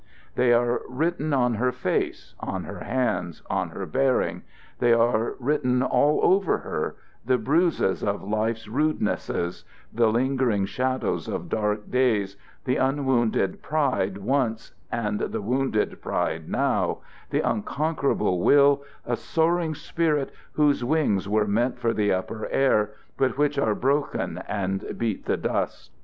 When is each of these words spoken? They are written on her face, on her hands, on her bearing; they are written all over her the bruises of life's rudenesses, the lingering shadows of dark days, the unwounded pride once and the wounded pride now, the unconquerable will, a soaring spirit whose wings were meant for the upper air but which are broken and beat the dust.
They 0.33 0.51
are 0.51 0.81
written 0.89 1.31
on 1.31 1.53
her 1.53 1.71
face, 1.71 2.33
on 2.39 2.63
her 2.63 2.79
hands, 2.79 3.43
on 3.51 3.69
her 3.69 3.85
bearing; 3.85 4.41
they 4.79 4.93
are 4.93 5.35
written 5.39 5.83
all 5.83 6.19
over 6.23 6.57
her 6.57 6.95
the 7.23 7.37
bruises 7.37 8.03
of 8.03 8.23
life's 8.23 8.67
rudenesses, 8.67 9.63
the 9.93 10.07
lingering 10.07 10.65
shadows 10.65 11.27
of 11.27 11.49
dark 11.49 11.91
days, 11.91 12.35
the 12.65 12.77
unwounded 12.77 13.61
pride 13.61 14.17
once 14.17 14.71
and 14.91 15.19
the 15.19 15.39
wounded 15.43 16.01
pride 16.01 16.49
now, 16.49 17.01
the 17.29 17.41
unconquerable 17.41 18.39
will, 18.41 18.81
a 19.05 19.15
soaring 19.15 19.75
spirit 19.75 20.31
whose 20.53 20.83
wings 20.83 21.29
were 21.29 21.45
meant 21.45 21.77
for 21.77 21.93
the 21.93 22.11
upper 22.11 22.47
air 22.49 22.89
but 23.17 23.37
which 23.37 23.59
are 23.59 23.75
broken 23.75 24.39
and 24.47 24.97
beat 24.97 25.25
the 25.25 25.37
dust. 25.37 25.91